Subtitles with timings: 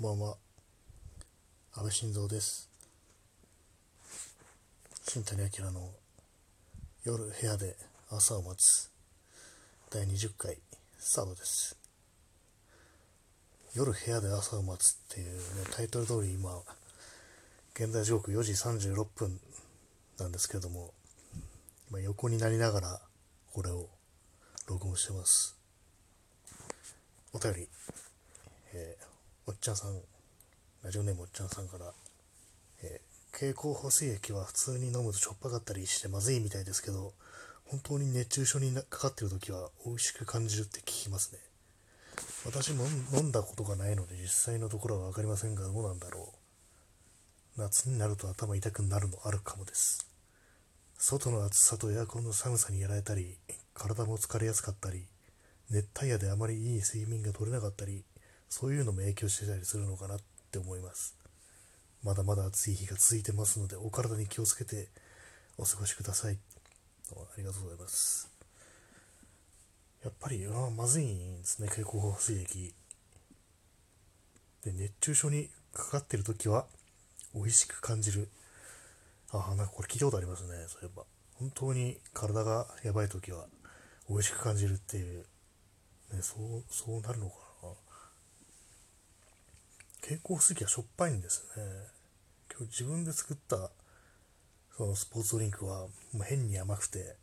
[0.00, 0.36] こんばんは。
[1.74, 2.70] 安倍晋三です。
[5.06, 5.90] 新谷明の
[7.04, 7.76] 夜部屋で
[8.08, 8.90] 朝を待つ
[9.90, 10.56] 第20回
[10.98, 11.76] スタートです。
[13.74, 15.40] 夜部屋で朝を待つっていうね、
[15.70, 16.62] タイトル通り今、
[17.74, 19.38] 現在時刻4時36分
[20.18, 20.94] なんですけれども、
[21.90, 23.00] まあ、横になりながら
[23.52, 23.90] これを
[24.66, 25.58] 録音してます。
[27.34, 27.68] お便り、
[28.72, 29.09] えー
[29.46, 29.98] おっちゃんさん、
[30.84, 31.92] ラジオネームおっちゃんさんから、
[32.82, 37.14] えー経口補水液は普通に飲むとしょっぱかったりしてまずいみたいですけど、
[37.64, 41.38] 本当に熱中症にかかってる時は美味しく感じるって聞きますね。
[42.44, 42.84] 私も
[43.16, 46.32] 飲んだことがないので実際のところは分かりませんがどうなんだろ
[47.56, 47.60] う。
[47.60, 50.04] 夏になると頭痛くなるのあるかもです。
[50.98, 53.38] 外の暑さとエアコンの寒さにやられたり、
[53.74, 55.06] 体も疲れやすかったり、
[55.70, 58.02] 熱帯夜であまりいい睡眠が取れなかったり、
[58.50, 60.18] そういうのも影響してたりするのかなっ
[60.50, 61.16] て思います。
[62.02, 64.88] まだまだ暑い日が続いてますので、お体に気をつけて
[65.56, 66.38] お過ごしください。
[67.12, 68.28] ありがとうございます。
[70.02, 72.74] やっぱり、あまずいんですね、経口補水液。
[74.64, 76.66] で、熱中症にかかってる時は、
[77.34, 78.28] 美味しく感じる。
[79.30, 81.04] ああ、なんかこれ聞いたことありますね、そういえば。
[81.34, 83.46] 本当に体がやばい時は、
[84.08, 85.26] 美味しく感じるっていう、
[86.12, 87.49] ね、そう、そうなるのかな。
[90.02, 91.62] 蛍光水液はしょっぱいんですね。
[92.50, 93.70] 今日自分で作った
[94.76, 97.16] そのスポーツドリンクはまあ変に甘くて、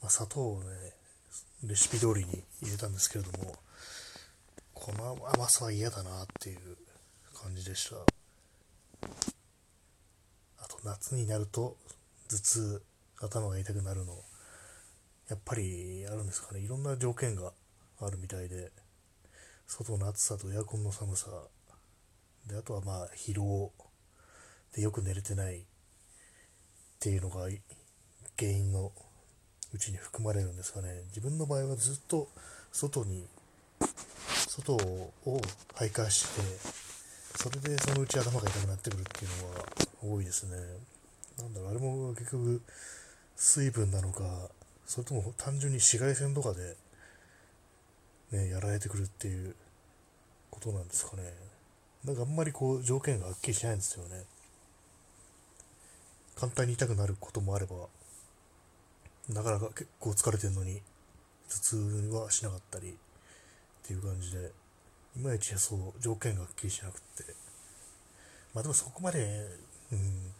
[0.00, 0.66] まあ、砂糖をね、
[1.64, 3.56] レシピ通りに入れたんですけれども、
[4.72, 6.58] この甘さは嫌だなっていう
[7.34, 7.96] 感じでした。
[10.58, 11.76] あと夏になると
[12.28, 12.82] 頭痛、
[13.20, 14.14] 頭が痛くなるの、
[15.28, 16.60] やっぱりあるんですかね。
[16.60, 17.52] いろんな条件が
[18.00, 18.70] あるみたいで、
[19.66, 21.28] 外の暑さとエアコンの寒さ
[22.46, 23.72] であとはまあ疲労
[24.74, 25.62] でよく寝れてないっ
[26.98, 27.48] ていうのが
[28.38, 28.92] 原因の
[29.74, 31.02] うちに含まれるんですかね。
[31.08, 32.28] 自分の場合はずっと
[32.72, 33.26] 外に
[34.48, 35.12] 外を
[35.74, 40.56] 徘徊してそれでそのうち頭が痛くなってくるっていうのは多いですね。
[41.38, 42.62] なんだろうあれも結局
[43.36, 44.50] 水分なのか
[44.86, 46.76] それとも単純に紫外線とかで
[48.30, 49.54] ねやられてくるっていう
[50.50, 51.22] ことなんですかね。
[52.04, 54.24] なんかあんまりこう条件がはっきりしないんですよね。
[56.34, 57.76] 簡単に痛くなることもあれば、
[59.28, 60.82] なかなか結構疲れてるのに
[61.48, 61.76] 頭痛
[62.12, 64.50] はしなかったりっていう感じで、
[65.16, 67.34] いまいちそう条件がはっきりしなくって。
[68.54, 69.46] まあでもそこまで、
[69.92, 70.32] うん、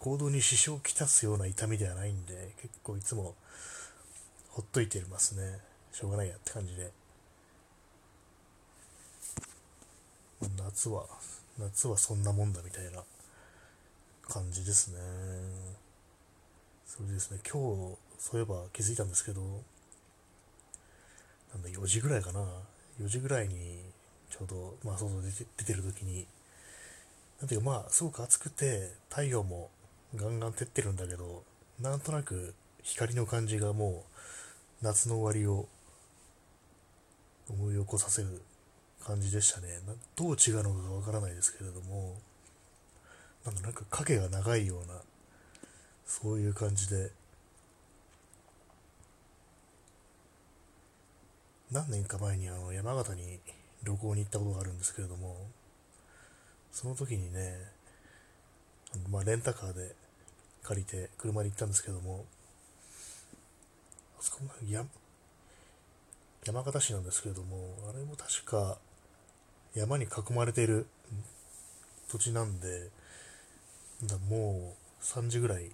[0.00, 3.34] 行動に支障をきたすような痛みではないんで、結構いつも
[4.48, 5.60] ほっといていますね。
[5.92, 6.90] しょうがないやって感じで。
[10.56, 11.04] 夏は
[11.58, 13.02] 夏はそんなもんだみたいな
[14.28, 14.98] 感じですね。
[16.86, 17.60] それですね今
[17.90, 19.40] 日そういえば気づいたんですけど
[21.52, 22.40] なんだ4時ぐらいかな。
[23.00, 23.80] 4時ぐらいに
[24.30, 26.26] ちょうどまあ外出て出てる時に
[27.40, 29.70] なんていうかまあすごく暑くて太陽も
[30.14, 31.42] ガンガン照ってるんだけど
[31.80, 34.04] なんとなく光の感じがも
[34.82, 35.66] う夏の終わりを
[37.50, 38.42] 思い起こさせる
[39.04, 39.68] 感じでしたね。
[40.16, 42.16] どう違うのかわからないですけれども、
[43.44, 44.94] なんかなんか影が長いような、
[46.06, 47.10] そういう感じで、
[51.70, 53.40] 何年か前にあの山形に
[53.82, 55.36] 旅行に行ったことがあるんですけれども、
[56.72, 57.58] その時にね、
[59.10, 59.94] まあ、レンタカーで
[60.62, 62.24] 借りて車で行ったんですけども、
[64.18, 64.38] あそこ
[64.68, 64.88] 山
[66.46, 68.78] 山形市なんですけれども、あれも確か
[69.74, 70.86] 山に囲まれている
[72.08, 72.90] 土地なんで、
[74.28, 75.70] もう3時ぐらい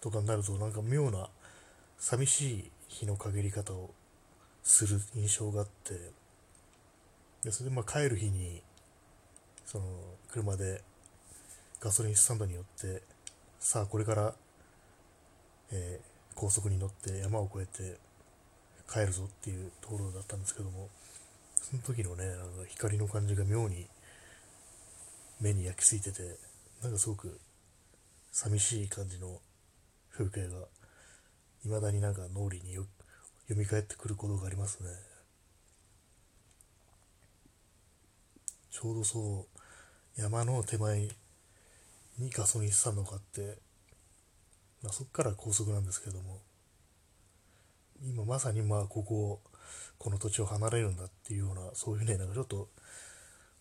[0.00, 1.28] とかになるとなんか妙な
[1.98, 3.90] 寂しい日の陰り方を
[4.62, 5.94] する印象があって、
[7.44, 8.62] でそれでまあ帰る日に、
[9.64, 9.84] その
[10.30, 10.82] 車で
[11.80, 13.02] ガソリンスタンドに寄って、
[13.60, 14.34] さあこれから、
[15.72, 16.08] えー
[16.38, 17.98] 高速に乗って山を越えて
[18.88, 20.88] 帰るぞっていうところだったんですけども、
[21.68, 23.86] その時のね、なんか光の感じが妙に
[25.38, 26.38] 目に焼き付いてて、
[26.82, 27.38] なんかすごく
[28.32, 29.38] 寂しい感じの
[30.10, 30.66] 風景が、
[31.62, 32.86] 未だになんか脳裏によ
[33.48, 34.88] 蘇ってくることがありますね。
[38.70, 39.46] ちょうどそ
[40.16, 41.10] う、山の手前
[42.18, 43.58] にガソリンスタンドがあって、
[44.82, 46.40] まあ、そこから高速なんですけども、
[48.02, 49.42] 今まさにまあここ、
[49.98, 52.68] この土地を離れるんだっていうような、そういうね、なんかちょっと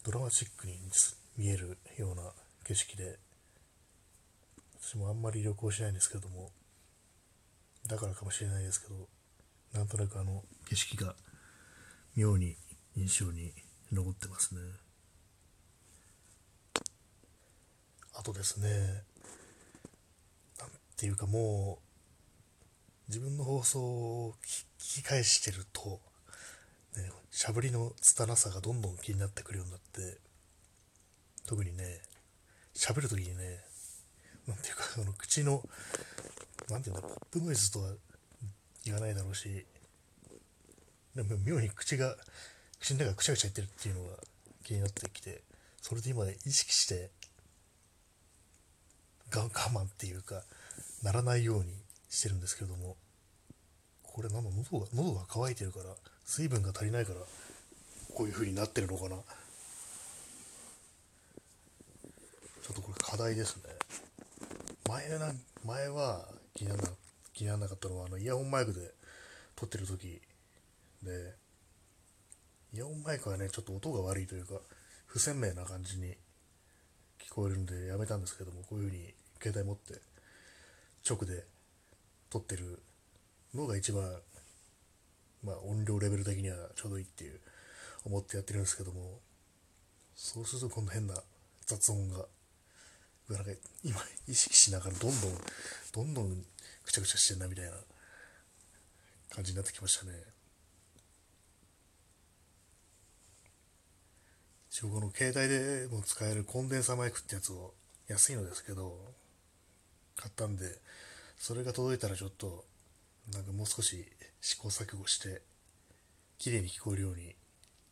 [0.04, 0.80] ドラマチックに
[1.38, 2.24] 見えるような
[2.64, 3.20] 景色で
[4.82, 6.50] 私もあんまり旅行しないんですけども
[7.88, 9.10] だからかもしれないですけど
[9.74, 11.16] なんとなくあの景色が
[12.16, 12.56] 妙に
[12.96, 13.54] 印象に
[13.92, 14.62] 残ってますね。
[18.14, 19.04] あとですね
[20.58, 21.87] なんていうかもう
[23.08, 24.36] 自分の放送を
[24.80, 26.02] 聞き返してると
[26.98, 30.18] ね、しゃぶりの拙さがどんどん気になってくるようになって
[31.46, 32.02] 特にね
[32.76, 33.60] 喋る時にね
[34.48, 35.62] なんていうかその口の
[36.70, 37.92] なんていうんだポップノイズとは
[38.84, 39.66] 言わないだろうし
[41.16, 42.16] でも妙に口が
[42.80, 44.18] 口の中がくちゃくちゃいってるっていうのが
[44.64, 45.42] 気になってきて
[45.82, 47.12] それで今、ね、意識して
[49.36, 50.42] 我慢っていうか
[51.04, 51.74] ならないように
[52.10, 52.96] してるんですけれども
[54.04, 55.86] これなんだ喉が喉が渇いてるから
[56.26, 57.20] 水分が足りないから
[58.14, 59.16] こういう風になってるのかな。
[62.68, 63.64] ちょっとこれ課題ですね。
[64.90, 65.32] 前な
[65.64, 66.26] 前は
[66.56, 66.90] 気にならな
[67.34, 68.92] 気にならなかったのはあのイヤホンマイクで
[69.56, 70.20] 撮ってる時
[71.04, 71.36] で
[72.74, 74.56] イヤホンマイクはねちょっと音が悪いというか
[75.06, 76.16] 不鮮明な感じに
[77.20, 80.02] 聞こえるんでやめたんですけどもこういう風に携帯持って
[81.08, 81.46] 直で
[82.30, 82.80] 撮ってる
[83.54, 84.04] のが一番
[85.44, 87.40] まあ、音量レベル的にはちょうどいいっていう
[88.06, 89.20] 思ってやってるんですけども
[90.16, 91.16] そうするとこんな変な
[91.66, 92.26] 雑音が
[93.84, 93.98] 今
[94.28, 95.34] 意識しながらどんどん
[95.94, 96.44] どんどん
[96.86, 97.72] くちゃくちゃしてんなみたいな
[99.30, 100.12] 感じになってきましたね。
[104.72, 107.74] 一応この携帯でも使えるコンデンサーマイクってやつを
[108.08, 108.98] 安いのですけど
[110.16, 110.66] 買ったんで
[111.38, 112.66] それが届いたらちょっと
[113.32, 114.06] なんかもう少し
[114.42, 115.42] 試行錯誤して
[116.38, 117.36] 綺麗に聞こえるように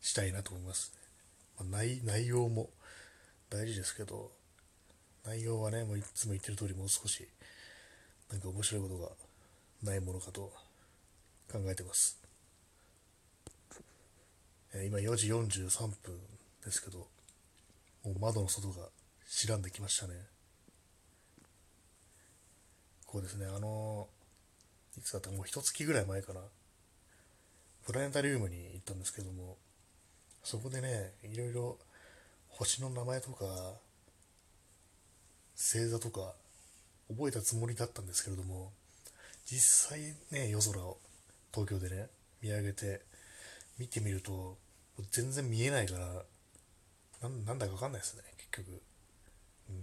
[0.00, 0.92] したいなと思います、
[1.58, 2.70] まあ、内内容も
[3.50, 4.30] 大事ですけど
[5.24, 7.26] 内容はねもういつも言ってる通りもう少し
[8.30, 9.10] なんか面白いことが
[9.82, 10.52] ないものかと
[11.50, 12.18] 考えてます。
[14.84, 16.18] 今4時43分
[16.64, 18.88] ですけどもう窓の外が
[19.26, 20.14] 白んできましたね。
[23.06, 24.08] こうですねあの
[24.98, 26.40] いつだったかもう一月ぐらい前かな。
[27.86, 29.56] プラネタリウムに行ったんですけども
[30.42, 31.78] そこでねいろいろ
[32.48, 33.44] 星の名前とか
[35.54, 36.34] 星座とか
[37.08, 38.72] 覚えたつもりだったんですけれども
[39.44, 40.00] 実際
[40.32, 40.98] ね夜空を
[41.54, 42.08] 東京でね
[42.42, 43.02] 見上げて
[43.78, 44.56] 見てみると
[45.12, 48.82] 全然見えないからなんだか分かんないですね結局。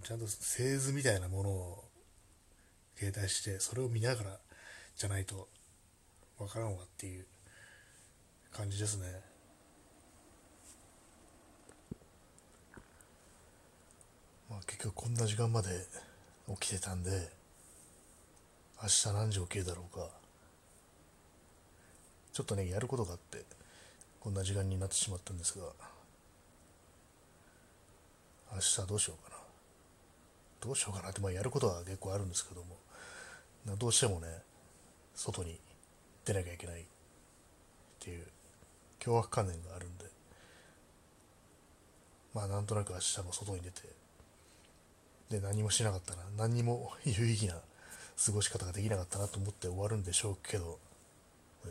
[0.02, 1.84] ちゃんと製図みたいなものを
[2.96, 4.38] 携帯してそれを見ながら
[4.96, 5.48] じゃないと
[6.38, 7.26] 分からんわっていう
[8.52, 9.06] 感じですね。
[14.50, 15.68] まあ結局こんな時間まで
[16.60, 17.30] 起きてたんで
[18.82, 20.08] 明日何時起きるだろうか。
[22.32, 23.44] ちょっとねやることがあって
[24.18, 25.66] こんな時間になってしまったんですが
[28.52, 29.33] 明日どうしようかな。
[30.64, 32.76] どうしようかなってまあやることは結構あるんですけども。
[33.78, 34.28] どうしてもね
[35.14, 35.58] 外に
[36.24, 36.84] 出なきゃいけないっ
[37.98, 38.26] ていう
[38.98, 40.04] 凶悪観念があるんで。
[42.34, 43.82] まあなんとなく明日も外に出て
[45.30, 47.54] で何もしなかったな何も有意義な
[48.24, 50.78] 過ごし方ができなかったなと思って終わるんでしょうけど、
[51.64, 51.70] ね、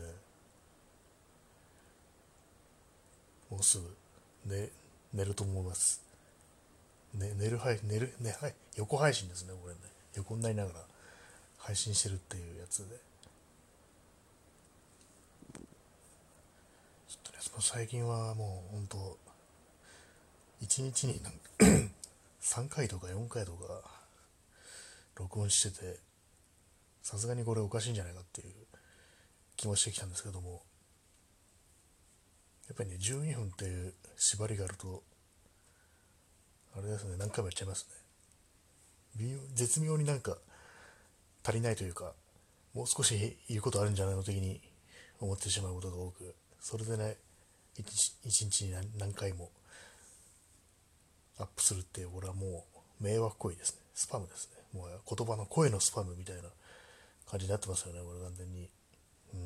[3.50, 3.96] もうすぐ
[4.46, 4.68] 寝
[5.12, 6.03] 寝ると思います、
[7.14, 9.80] ね、寝る配寝る、ね、はい、横配信ですねこれね。
[10.14, 10.80] 横になりながら
[11.58, 12.96] 配信してるっていうやつで。
[17.08, 19.18] ちょっとねその最近はもう本当
[20.62, 21.38] 1日になんか
[22.42, 23.80] 3回とか4回とか
[25.16, 25.98] 録音してて
[27.02, 28.54] さすがにこれおかしいんじゃないかっていう
[29.56, 30.62] 気もしてきたんですけども
[32.66, 35.02] やっぱりね12分っていう縛りがあると
[36.76, 37.86] あれですね何回もやっちゃいます
[39.18, 39.38] ね。
[39.54, 40.36] 絶妙になんか
[41.44, 42.12] 足りないというか
[42.74, 44.60] もう少し言うことあるんじゃないの的に
[45.20, 47.16] 思ってしまうことが多くそれでね
[47.76, 49.50] 一日に何回も
[51.38, 52.64] アップするって俺はも
[53.00, 53.80] う迷惑行為ですね。
[53.94, 54.80] スパムですね。
[54.80, 56.42] もう言葉の声のスパムみたいな
[57.28, 58.68] 感じになってますよね俺完全に。
[59.34, 59.36] う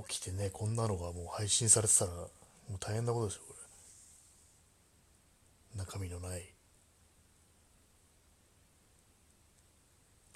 [0.00, 0.04] ん。
[0.08, 2.10] 起きてねこんなのがもう配信されてたら
[2.68, 3.54] もう大変なことですよこ
[5.74, 5.78] れ。
[5.78, 6.52] 中身のない。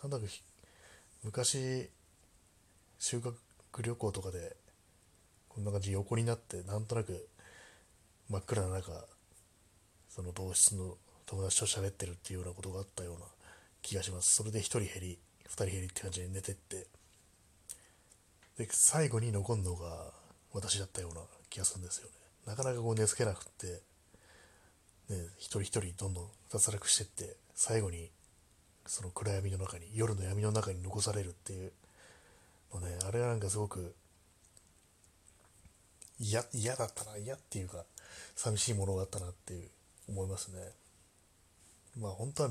[0.03, 0.25] なんだか
[1.23, 1.91] 昔
[2.99, 3.37] 修学
[3.83, 4.57] 旅行とかで
[5.49, 7.29] こんな感じ横になってなんとなく
[8.29, 9.07] 真っ暗な中
[10.09, 10.97] その同室の
[11.27, 13.27] 友達と喋ってるっていうようなことがあったような
[13.81, 14.35] 気がします。
[14.35, 16.87] それで1人減り2人減りって感じで寝てって。
[18.59, 20.13] で最後に残るのが
[20.53, 22.22] 私だったような気がするんですよね。
[22.47, 23.83] なかなかこう寝つけなくって
[25.13, 28.11] ね、一人一人どんどん脱落してって最後に
[28.87, 31.73] その暗闇の中に夜の闇の中に残されるっていう
[32.75, 33.95] のねあれはなんかすごく
[36.19, 37.85] 嫌嫌だったな嫌っていうか
[38.35, 39.69] 寂しいものがあったなっていう
[40.09, 40.61] 思いますね。
[41.99, 42.51] まあ本当は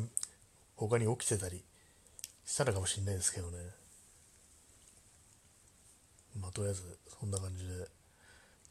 [0.75, 1.63] 他に起きてたり
[2.45, 3.57] したのかもしれないですけどね。
[6.39, 7.87] まあとりあえずそんな感じで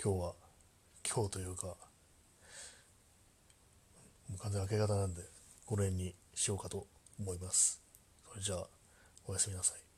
[0.02, 0.34] 今日は
[1.12, 1.74] 今日というかも
[4.36, 5.22] う完全明け方なんで
[5.66, 6.86] この辺にしようかと
[7.18, 7.82] 思います。
[8.28, 8.66] それじゃあ
[9.26, 9.89] おやすみなさい。